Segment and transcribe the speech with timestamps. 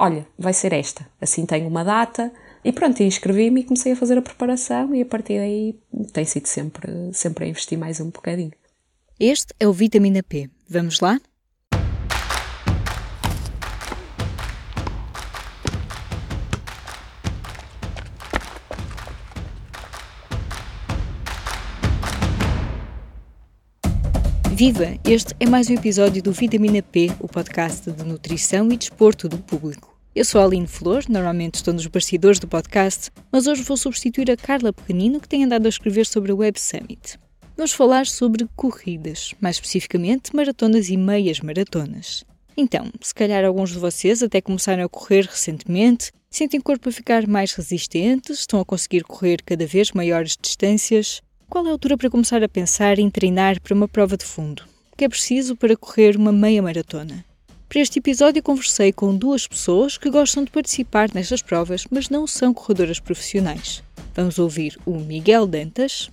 [0.00, 2.32] olha, vai ser esta, assim tenho uma data.
[2.64, 5.78] E pronto, inscrevi-me e comecei a fazer a preparação e a partir daí
[6.12, 8.52] tem sido sempre, sempre a investir mais um bocadinho.
[9.18, 10.50] Este é o Vitamina P.
[10.68, 11.18] Vamos lá?
[24.50, 24.98] Viva!
[25.06, 29.38] Este é mais um episódio do Vitamina P, o podcast de nutrição e desporto do
[29.38, 29.89] público.
[30.20, 34.30] Eu sou a Aline Flor, normalmente estou nos bastidores do podcast, mas hoje vou substituir
[34.30, 37.18] a Carla Pequenino, que tem andado a escrever sobre o Web Summit.
[37.56, 42.22] Vamos falar sobre corridas, mais especificamente maratonas e meias maratonas.
[42.54, 46.92] Então, se calhar alguns de vocês até começaram a correr recentemente, sentem o corpo a
[46.92, 51.96] ficar mais resistentes, estão a conseguir correr cada vez maiores distâncias, qual é a altura
[51.96, 54.64] para começar a pensar em treinar para uma prova de fundo?
[54.92, 57.24] O que é preciso para correr uma meia maratona?
[57.70, 62.26] Para este episódio conversei com duas pessoas que gostam de participar nestas provas, mas não
[62.26, 63.80] são corredoras profissionais.
[64.12, 66.10] Vamos ouvir o Miguel Dantas.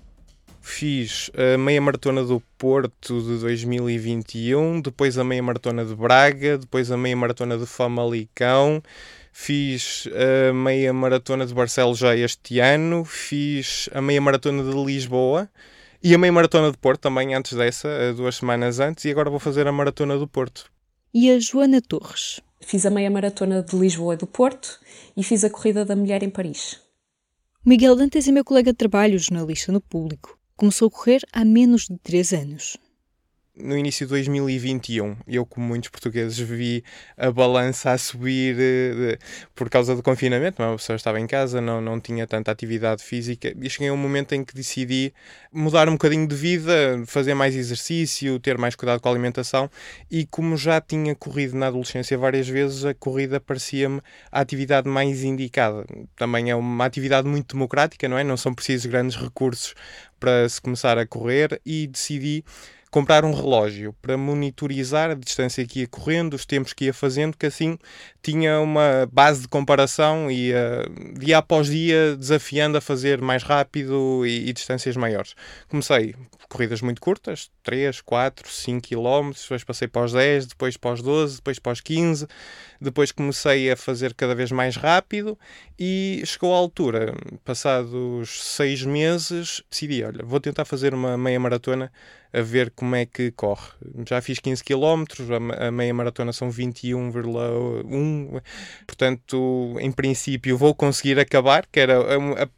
[0.61, 6.91] Fiz a meia maratona do Porto de 2021, depois a meia maratona de Braga, depois
[6.91, 8.83] a meia maratona de Famalicão,
[9.31, 15.49] Fiz a meia maratona de Barcelos já este ano, fiz a meia maratona de Lisboa
[16.03, 19.39] e a meia maratona de Porto também antes dessa, duas semanas antes, e agora vou
[19.39, 20.76] fazer a maratona do Porto.
[21.13, 22.41] E a Joana Torres?
[22.61, 24.79] Fiz a meia maratona de Lisboa e do Porto
[25.15, 26.79] e fiz a corrida da mulher em Paris.
[27.65, 30.37] Miguel Dantas é meu colega de trabalho, jornalista no público.
[30.55, 32.77] Começou a correr há menos de três anos
[33.59, 35.17] no início de 2021.
[35.27, 36.83] Eu, como muitos portugueses, vi
[37.17, 39.17] a balança a subir uh,
[39.55, 40.61] por causa do confinamento.
[40.61, 43.53] Uma pessoa estava em casa, não, não tinha tanta atividade física.
[43.59, 45.13] E cheguei a um momento em que decidi
[45.51, 49.69] mudar um bocadinho de vida, fazer mais exercício, ter mais cuidado com a alimentação.
[50.09, 55.23] E como já tinha corrido na adolescência várias vezes, a corrida parecia-me a atividade mais
[55.23, 55.85] indicada.
[56.15, 58.23] Também é uma atividade muito democrática, não é?
[58.23, 59.73] Não são precisos grandes recursos
[60.19, 62.43] para se começar a correr e decidi
[62.97, 67.37] comprar um relógio para monitorizar a distância que ia correndo, os tempos que ia fazendo,
[67.37, 67.77] que assim
[68.23, 74.25] tinha uma base de comparação e uh, dia após dia desafiando a fazer mais rápido
[74.25, 75.35] e, e distâncias maiores.
[75.67, 76.15] Comecei
[76.49, 81.01] corridas muito curtas, 3, 4, 5 km, depois passei para os 10, depois para os
[81.03, 82.25] 12, depois para os 15,
[82.79, 85.37] depois comecei a fazer cada vez mais rápido
[85.79, 91.91] e chegou à altura, passados 6 meses, decidi, olha, vou tentar fazer uma meia maratona
[92.33, 93.69] a ver como é que corre.
[94.07, 95.05] Já fiz 15 km,
[95.57, 98.41] a meia maratona são 21,1,
[98.85, 101.95] portanto, em princípio vou conseguir acabar, que era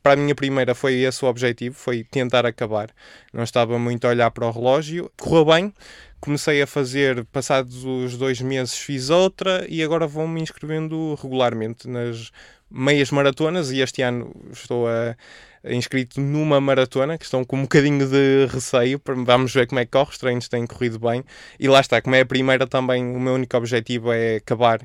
[0.01, 2.89] para a minha primeira foi esse o objetivo, foi tentar acabar.
[3.31, 5.11] Não estava muito a olhar para o relógio.
[5.17, 5.73] Correu bem,
[6.19, 12.31] comecei a fazer, passados os dois meses fiz outra e agora vou-me inscrevendo regularmente nas
[12.69, 15.15] meias maratonas e este ano estou a,
[15.63, 19.85] a inscrito numa maratona que estão com um bocadinho de receio, vamos ver como é
[19.85, 21.23] que corre, os treinos têm corrido bem
[21.59, 24.81] e lá está, como é a primeira também o meu único objetivo é acabar,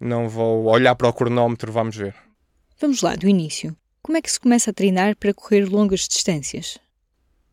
[0.00, 2.14] não vou olhar para o cronómetro, vamos ver.
[2.80, 3.76] Vamos lá, do início.
[4.02, 6.78] Como é que se começa a treinar para correr longas distâncias?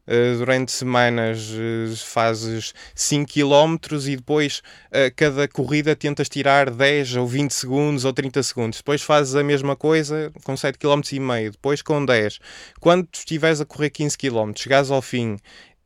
[0.05, 7.15] Uh, durante semanas uh, fazes 5 km e depois uh, cada corrida tentas tirar 10
[7.15, 8.79] ou 20 segundos ou 30 segundos.
[8.79, 12.39] Depois fazes a mesma coisa com 7 km e meio, depois com 10.
[12.81, 15.37] Quando estiveres a correr 15 km, chegares ao fim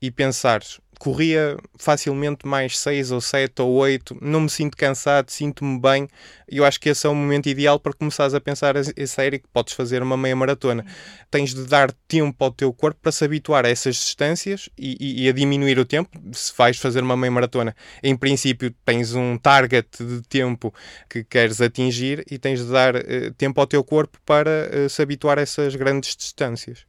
[0.02, 5.80] e pensares corria facilmente mais 6 ou 7 ou 8, não me sinto cansado, sinto-me
[5.80, 6.08] bem.
[6.50, 9.40] E eu acho que esse é o momento ideal para começares a pensar a sério
[9.40, 10.86] que podes fazer uma meia maratona.
[11.30, 15.25] Tens de dar tempo ao teu corpo para se habituar a essas distâncias e, e,
[15.25, 16.09] e a diminuir o tempo.
[16.34, 20.74] Se vais fazer uma meia maratona, em princípio tens um target de tempo
[21.09, 25.02] que queres atingir e tens de dar uh, tempo ao teu corpo para uh, se
[25.02, 26.86] habituar a essas grandes distâncias.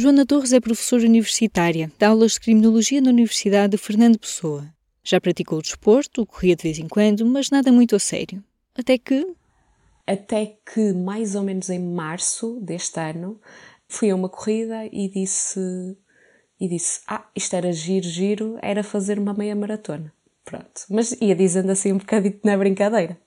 [0.00, 4.64] Joana Torres é professora universitária, dá aulas de criminologia na Universidade de Fernando Pessoa.
[5.02, 8.40] Já praticou o desporto, corria de vez em quando, mas nada muito a sério.
[8.76, 9.26] Até que.
[10.06, 13.40] Até que, mais ou menos em março deste ano,
[13.88, 15.58] fui a uma corrida e disse.
[16.60, 20.12] E disse: Ah, isto era giro, giro, era fazer uma meia maratona.
[20.44, 20.80] Pronto.
[20.88, 23.18] Mas ia dizendo assim um bocadinho na brincadeira.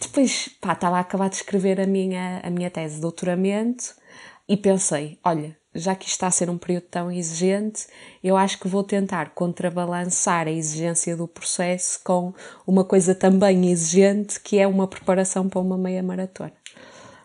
[0.00, 4.00] Depois, pá, estava a acabar de escrever a minha, a minha tese de doutoramento
[4.48, 7.86] e pensei: olha, já que está a ser um período tão exigente,
[8.22, 12.34] eu acho que vou tentar contrabalançar a exigência do processo com
[12.66, 16.52] uma coisa também exigente, que é uma preparação para uma meia maratona.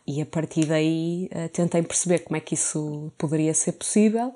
[0.10, 4.34] E a partir daí uh, tentei perceber como é que isso poderia ser possível.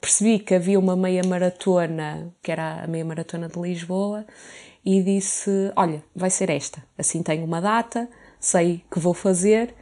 [0.00, 4.26] Percebi que havia uma meia maratona, que era a meia maratona de Lisboa,
[4.84, 6.82] e disse: Olha, vai ser esta.
[6.98, 8.08] Assim tenho uma data,
[8.40, 9.72] sei que vou fazer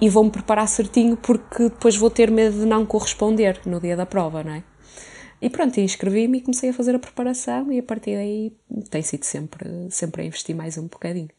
[0.00, 4.06] e vou-me preparar certinho porque depois vou ter medo de não corresponder no dia da
[4.06, 4.64] prova, não é?
[5.42, 8.52] E pronto, inscrevi-me e comecei a fazer a preparação e a partir daí
[8.90, 11.30] tem sido sempre, sempre a investir mais um bocadinho.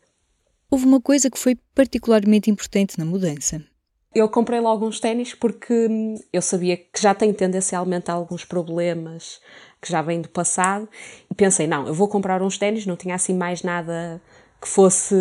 [0.70, 3.64] Houve uma coisa que foi particularmente importante na mudança.
[4.14, 5.88] Eu comprei logo uns ténis porque
[6.34, 9.40] eu sabia que já tenho tendencialmente alguns problemas
[9.82, 10.88] que já vêm do passado
[11.30, 14.22] e pensei, não, eu vou comprar uns ténis, não tinha assim mais nada
[14.62, 15.16] que fosse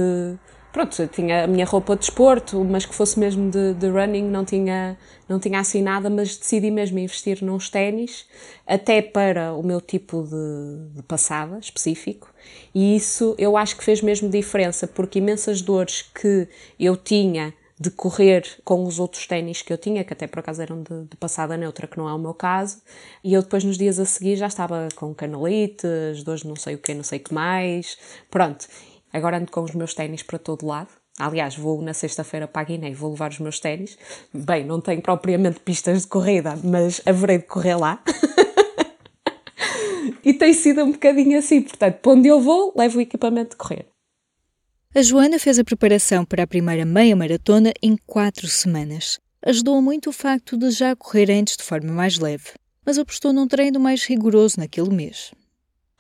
[0.73, 4.45] pronto, tinha a minha roupa de desporto, mas que fosse mesmo de, de, running, não
[4.45, 4.97] tinha,
[5.29, 8.27] não tinha assim nada, mas decidi mesmo investir nos ténis,
[8.67, 12.33] até para o meu tipo de, de, passada específico,
[12.75, 17.91] e isso eu acho que fez mesmo diferença, porque imensas dores que eu tinha de
[17.91, 21.17] correr com os outros ténis que eu tinha, que até por acaso eram de, de,
[21.17, 22.83] passada neutra, que não é o meu caso,
[23.25, 26.79] e eu depois nos dias a seguir já estava com canalites, dores não sei o
[26.79, 27.97] que, não sei o que mais,
[28.31, 28.69] pronto.
[29.13, 30.89] Agora ando com os meus ténis para todo lado.
[31.19, 33.99] Aliás, vou na sexta-feira para a Guiné e vou levar os meus ténis.
[34.33, 38.03] Bem, não tenho propriamente pistas de corrida, mas haverei de correr lá.
[40.25, 41.61] e tem sido um bocadinho assim.
[41.61, 43.87] Portanto, para onde eu vou, levo o equipamento de correr.
[44.95, 49.21] A Joana fez a preparação para a primeira meia maratona em quatro semanas.
[49.45, 52.51] Ajudou muito o facto de já correr antes de forma mais leve,
[52.85, 55.33] mas apostou num treino mais rigoroso naquele mês.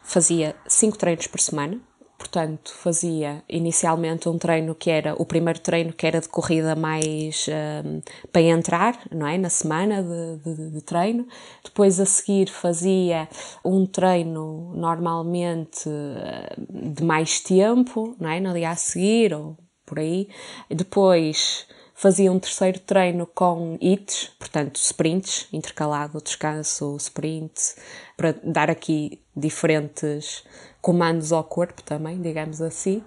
[0.02, 1.80] Fazia cinco treinos por semana,
[2.20, 7.46] Portanto, fazia inicialmente um treino que era o primeiro treino que era de corrida mais
[7.48, 9.38] um, para entrar, não é?
[9.38, 11.26] Na semana de, de, de, treino.
[11.64, 13.26] Depois a seguir fazia
[13.64, 18.38] um treino normalmente hum, de mais tempo, não é?
[18.38, 19.56] No dia a seguir ou
[19.86, 20.28] por aí.
[20.68, 27.74] Depois fazia um terceiro treino com hits, portanto sprints, intercalado, descanso, sprint,
[28.14, 30.44] para dar aqui diferentes
[30.80, 33.02] comandos ao corpo também, digamos assim.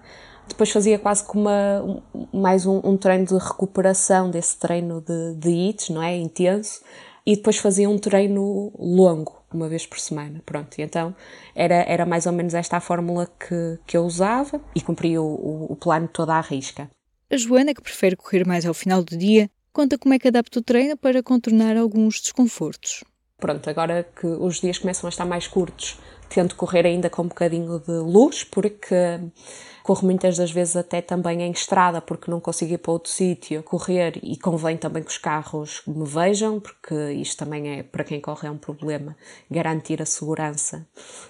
[0.48, 2.04] Depois fazia quase como uma,
[2.34, 6.16] mais um, um, treino de recuperação desse treino de, de hits, não é?
[6.18, 6.82] Intenso.
[7.26, 10.42] E depois fazia um treino longo, uma vez por semana.
[10.46, 11.16] Pronto, e então
[11.56, 15.26] era, era mais ou menos esta a fórmula que, que eu usava e cumpria o,
[15.26, 16.90] o, o plano toda à risca.
[17.32, 20.60] A Joana, que prefere correr mais ao final do dia, conta como é que adapta
[20.60, 23.04] o treino para contornar alguns desconfortos.
[23.38, 26.00] Pronto, agora que os dias começam a estar mais curtos,
[26.34, 28.96] tento correr ainda com um bocadinho de luz, porque
[29.84, 33.62] corro muitas das vezes até também em estrada, porque não consigo ir para outro sítio
[33.62, 38.20] correr e convém também que os carros me vejam, porque isto também é, para quem
[38.20, 39.16] corre, é um problema,
[39.52, 40.88] garantir a segurança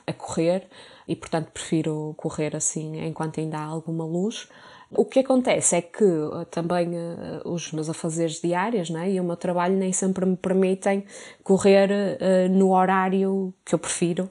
[0.08, 0.68] a correr
[1.08, 4.48] e, portanto, prefiro correr assim enquanto ainda há alguma luz.
[4.96, 9.24] O que acontece é que eh, também uh, os meus afazeres diários né, e o
[9.24, 11.04] meu trabalho nem sempre me permitem
[11.44, 14.30] correr uh, no horário que eu prefiro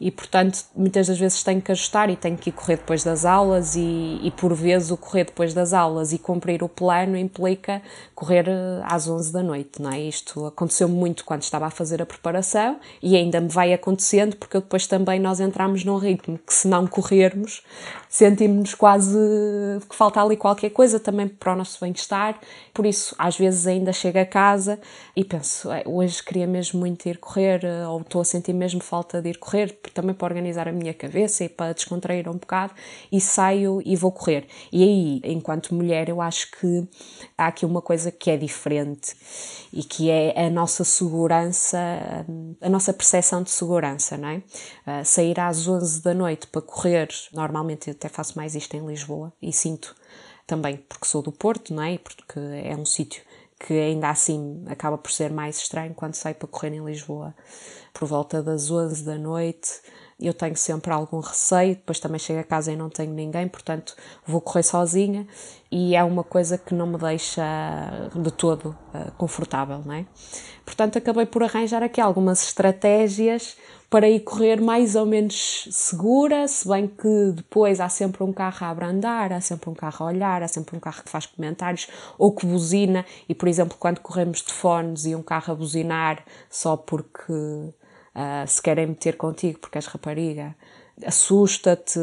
[0.00, 3.24] e, portanto, muitas das vezes tenho que ajustar e tenho que ir correr depois das
[3.24, 7.82] aulas e, e por vezes o correr depois das aulas e cumprir o plano implica
[8.14, 8.46] correr
[8.84, 10.00] às 11 da noite, não é?
[10.00, 14.58] Isto aconteceu muito quando estava a fazer a preparação e ainda me vai acontecendo porque
[14.58, 17.62] depois também nós entramos num ritmo que se não corrermos
[18.08, 19.18] sentimos-nos quase
[19.96, 22.38] que falta ali qualquer coisa também para o nosso bem-estar.
[22.74, 24.78] Por isso, às vezes ainda chego a casa
[25.16, 29.22] e penso, hoje queria mesmo muito ir correr, eh, ou estou a sentir mesmo falta
[29.22, 32.74] de ir correr, também para organizar a minha cabeça e para descontrair um bocado,
[33.10, 34.46] e saio e vou correr.
[34.70, 36.86] E aí, enquanto mulher, eu acho que
[37.38, 39.16] há aqui uma coisa que é diferente
[39.72, 41.78] e que é a nossa segurança,
[42.60, 44.36] a nossa percepção de segurança, não é?
[44.86, 48.86] Uh, sair às 11 da noite para correr, normalmente eu até faço mais isto em
[48.86, 49.85] Lisboa e sinto
[50.46, 51.94] também porque sou do Porto, não é?
[51.94, 53.22] E porque é um sítio
[53.58, 57.34] que ainda assim acaba por ser mais estranho quando saio para correr em Lisboa
[57.92, 59.80] por volta das 11 da noite
[60.18, 63.94] eu tenho sempre algum receio, depois também chego a casa e não tenho ninguém, portanto
[64.26, 65.26] vou correr sozinha
[65.70, 67.42] e é uma coisa que não me deixa
[68.14, 70.06] de todo uh, confortável, não é?
[70.64, 73.56] Portanto, acabei por arranjar aqui algumas estratégias
[73.90, 78.66] para ir correr mais ou menos segura, se bem que depois há sempre um carro
[78.66, 81.88] a abrandar, há sempre um carro a olhar, há sempre um carro que faz comentários
[82.18, 86.24] ou que buzina, e por exemplo, quando corremos de fones e um carro a buzinar
[86.50, 87.32] só porque
[88.16, 90.56] uh, se querem meter contigo porque és rapariga,
[91.04, 92.00] assusta-te,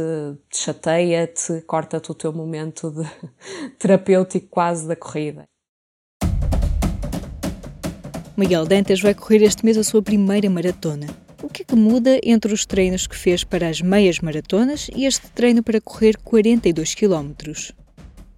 [0.53, 3.03] chateia-te, corta-te o teu momento de
[3.79, 5.45] terapêutico quase da corrida.
[8.37, 11.07] Miguel Dantas vai correr este mês a sua primeira maratona.
[11.41, 15.05] O que é que muda entre os treinos que fez para as meias maratonas e
[15.05, 17.33] este treino para correr 42 km?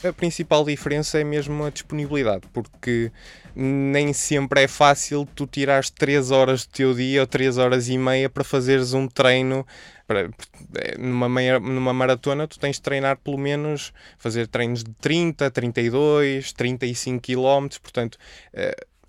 [0.07, 3.11] A principal diferença é mesmo a disponibilidade, porque
[3.55, 7.97] nem sempre é fácil tu tirares 3 horas do teu dia ou 3 horas e
[7.97, 9.65] meia para fazeres um treino.
[10.05, 10.29] Para,
[10.99, 16.53] numa, meia, numa maratona, tu tens de treinar pelo menos, fazer treinos de 30, 32,
[16.53, 18.17] 35 km, portanto.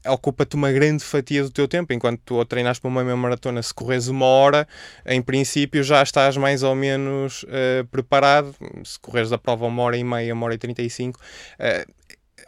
[0.06, 3.62] Eh, ocupa-te uma grande fatia do teu tempo, enquanto tu treinas para uma meia maratona,
[3.62, 4.66] se corres uma hora,
[5.04, 8.54] em princípio já estás mais ou menos uh, preparado.
[8.84, 11.92] Se corres a prova uma hora e meia, uma hora e trinta e cinco, uh,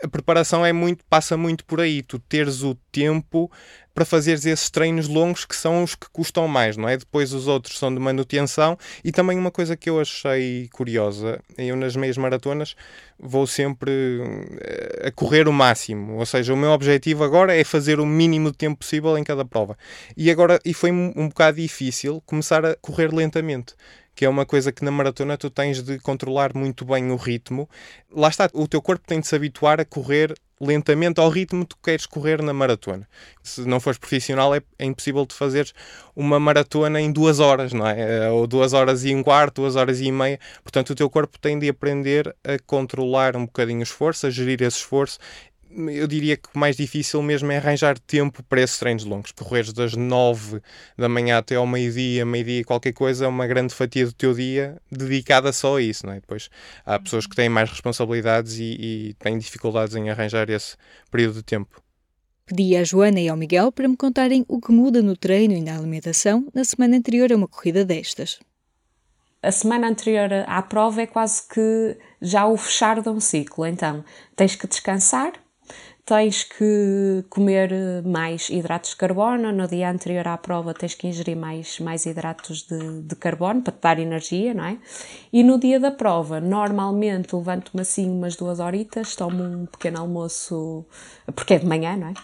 [0.02, 3.50] a preparação é muito, passa muito por aí, tu teres o tempo
[3.98, 6.96] para fazeres esses treinos longos que são os que custam mais, não é?
[6.96, 11.74] Depois os outros são de manutenção e também uma coisa que eu achei curiosa, eu
[11.74, 12.76] nas meias maratonas
[13.18, 13.90] vou sempre
[14.60, 18.52] eh, a correr o máximo, ou seja, o meu objetivo agora é fazer o mínimo
[18.52, 19.76] de tempo possível em cada prova.
[20.16, 23.74] E agora e foi um, um bocado difícil começar a correr lentamente
[24.14, 27.70] que é uma coisa que na maratona tu tens de controlar muito bem o ritmo.
[28.10, 31.74] Lá está, o teu corpo tem de se habituar a correr lentamente ao ritmo que
[31.74, 33.08] tu queres correr na maratona.
[33.42, 35.72] Se não fores profissional, é, é impossível de fazeres
[36.14, 38.26] uma maratona em duas horas, não é?
[38.26, 40.38] Eh, ou duas horas e um quarto, duas horas e meia.
[40.62, 44.60] Portanto, o teu corpo tem de aprender a controlar um bocadinho o esforço, a gerir
[44.62, 45.18] esse esforço
[45.70, 49.32] eu diria que o mais difícil mesmo é arranjar tempo para esses treinos longos.
[49.32, 50.60] Correres das 9
[50.96, 54.80] da manhã até ao meio-dia, meio-dia qualquer coisa, é uma grande fatia do teu dia
[54.90, 56.06] dedicada só a isso.
[56.06, 56.20] Não é?
[56.20, 56.48] Depois
[56.84, 60.76] há pessoas que têm mais responsabilidades e, e têm dificuldades em arranjar esse
[61.10, 61.82] período de tempo.
[62.46, 65.60] Pedi à Joana e ao Miguel para me contarem o que muda no treino e
[65.60, 68.38] na alimentação na semana anterior a uma corrida destas.
[69.42, 73.66] A semana anterior à prova é quase que já o fechar de um ciclo.
[73.66, 75.32] Então, tens que descansar,
[76.08, 79.52] tens que comer mais hidratos de carbono.
[79.52, 83.74] No dia anterior à prova, tens que ingerir mais, mais hidratos de, de carbono para
[83.74, 84.78] te dar energia, não é?
[85.30, 90.86] E no dia da prova, normalmente levanto-me assim umas duas horitas, tomo um pequeno almoço,
[91.36, 92.14] porque é de manhã, não é?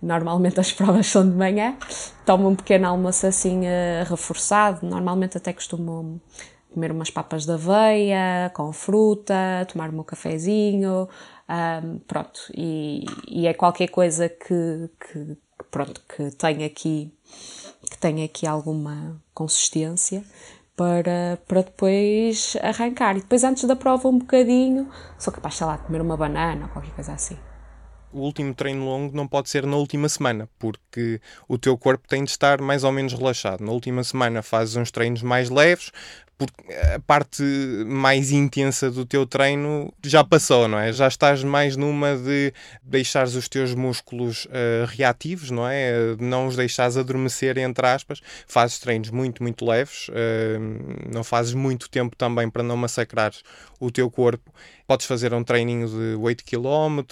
[0.00, 1.76] Normalmente as provas são de manhã,
[2.24, 4.86] tomo um pequeno almoço assim uh, reforçado.
[4.86, 6.22] Normalmente até costumo
[6.76, 11.08] comer umas papas de aveia com fruta, tomar meu cafezinho,
[11.48, 15.38] um, pronto, e, e, é qualquer coisa que, que,
[15.70, 17.10] pronto, que tenha aqui,
[17.90, 20.22] que tenha aqui alguma consistência
[20.76, 23.16] para, para depois arrancar.
[23.16, 24.86] E depois, antes da prova, um bocadinho,
[25.18, 27.38] sou capaz, sei lá, de comer uma banana ou qualquer coisa assim
[28.16, 32.24] o último treino longo não pode ser na última semana, porque o teu corpo tem
[32.24, 33.62] de estar mais ou menos relaxado.
[33.62, 35.92] Na última semana fazes uns treinos mais leves,
[36.38, 37.42] porque a parte
[37.86, 40.92] mais intensa do teu treino já passou, não é?
[40.92, 42.52] Já estás mais numa de
[42.82, 46.14] deixares os teus músculos uh, reativos, não é?
[46.18, 48.20] Não os deixares adormecer, entre aspas.
[48.46, 53.42] Fazes treinos muito, muito leves, uh, não fazes muito tempo também para não massacrares
[53.80, 54.52] o teu corpo.
[54.86, 57.02] Podes fazer um treininho de 8 km,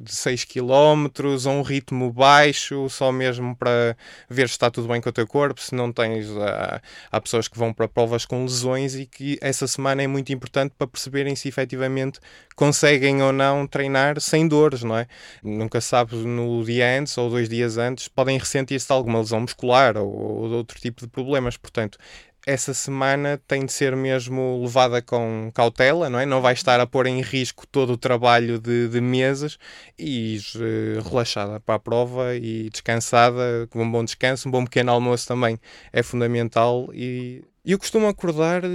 [0.00, 1.06] de 6 km,
[1.46, 3.96] a um ritmo baixo, só mesmo para
[4.28, 5.60] ver se está tudo bem com o teu corpo.
[5.60, 6.28] Se não tens.
[6.28, 10.32] Uh, há pessoas que vão para provas com lesões e que essa semana é muito
[10.32, 12.20] importante para perceberem se efetivamente
[12.54, 15.06] conseguem ou não treinar sem dores, não é?
[15.42, 20.08] Nunca sabes no dia antes ou dois dias antes podem ressentir-se alguma lesão muscular ou,
[20.08, 21.98] ou outro tipo de problemas, portanto
[22.46, 26.26] essa semana tem de ser mesmo levada com cautela, não é?
[26.26, 29.58] Não vai estar a pôr em risco todo o trabalho de, de meses
[29.98, 34.92] e uh, relaxada para a prova e descansada, com um bom descanso, um bom pequeno
[34.92, 35.58] almoço também
[35.92, 38.68] é fundamental e eu costumo acordar eh,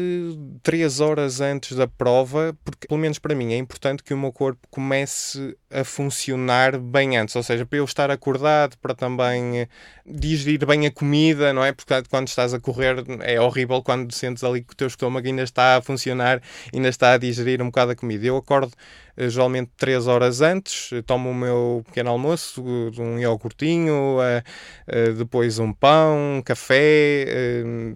[0.64, 4.34] três horas antes da prova, porque, pelo menos para mim, é importante que o meu
[4.34, 7.36] corpo comece a funcionar bem antes.
[7.36, 9.68] Ou seja, para eu estar acordado, para também eh,
[10.06, 11.72] digerir bem a comida, não é?
[11.72, 15.44] Porque quando estás a correr é horrível quando sentes ali que o teu estômago ainda
[15.44, 16.42] está a funcionar,
[16.74, 18.26] ainda está a digerir um bocado a comida.
[18.26, 18.72] Eu acordo
[19.18, 24.18] eh, geralmente 3 horas antes, tomo o meu pequeno almoço, um iogurtinho,
[25.18, 27.26] depois um pão, um café,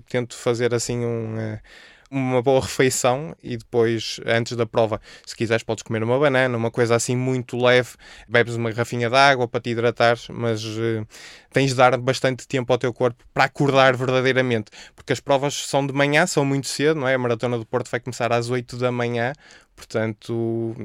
[0.09, 1.57] tento fazer assim um
[2.13, 6.69] uma boa refeição e depois, antes da prova, se quiseres, podes comer uma banana, uma
[6.69, 7.89] coisa assim muito leve,
[8.29, 11.07] bebes uma garrafinha de água para te hidratares, mas uh,
[11.51, 15.85] tens de dar bastante tempo ao teu corpo para acordar verdadeiramente, porque as provas são
[15.85, 17.15] de manhã, são muito cedo, não é?
[17.15, 19.33] A maratona do Porto vai começar às 8 da manhã,
[19.75, 20.75] Portanto,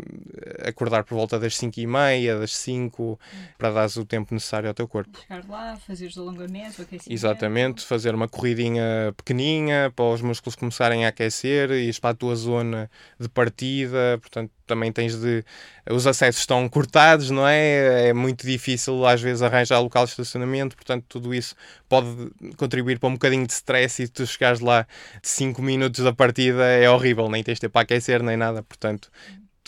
[0.64, 3.18] acordar por volta das 5 e meia, das 5,
[3.56, 5.18] para dar o tempo necessário ao teu corpo.
[5.20, 7.12] Chegar lá, fazer os alongamentos, aquecimento.
[7.12, 12.34] Exatamente, fazer uma corridinha pequeninha para os músculos começarem a aquecer e para a tua
[12.34, 14.18] zona de partida.
[14.20, 15.42] Portanto, também tens de.
[15.90, 18.10] Os acessos estão cortados, não é?
[18.10, 21.56] É muito difícil às vezes arranjar local de estacionamento, portanto, tudo isso
[21.88, 24.86] pode contribuir para um bocadinho de stress e tu chegares lá
[25.22, 29.10] 5 minutos da partida é horrível, nem tens tempo para aquecer nem nada, portanto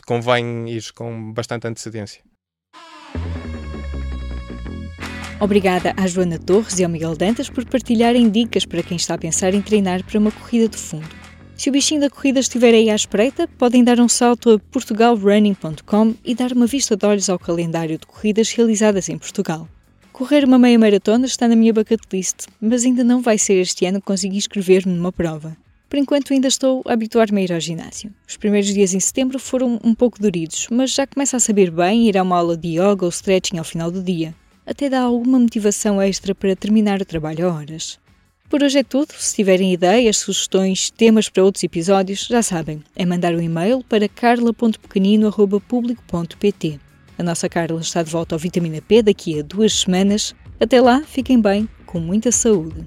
[0.07, 2.23] convém ir com bastante antecedência.
[5.41, 9.19] Obrigada à Joana Torres e ao Miguel Dantas por partilharem dicas para quem está a
[9.19, 11.09] pensar em treinar para uma corrida de fundo.
[11.57, 16.15] Se o bichinho da corrida estiver aí à espreita, podem dar um salto a portugalrunning.com
[16.25, 19.69] e dar uma vista de olhos ao calendário de corridas realizadas em Portugal.
[20.13, 23.87] Correr uma meia maratona está na minha bucket list, mas ainda não vai ser este
[23.87, 25.57] ano que consigo inscrever-me numa prova.
[25.91, 28.11] Por enquanto ainda estou a habituar-me a ir ao ginásio.
[28.27, 32.09] Os primeiros dias em setembro foram um pouco duridos, mas já começa a saber bem
[32.09, 34.35] ir a uma aula de yoga ou stretching ao final do dia
[34.71, 37.99] até dá alguma motivação extra para terminar o trabalho a horas.
[38.49, 39.13] Por hoje é tudo.
[39.19, 44.09] Se tiverem ideias, sugestões, temas para outros episódios, já sabem, é mandar um e-mail para
[44.09, 46.79] carla.pequenino.público.pt.
[47.19, 50.37] A nossa Carla está de volta ao Vitamina P daqui a duas semanas.
[50.61, 52.87] Até lá, fiquem bem, com muita saúde.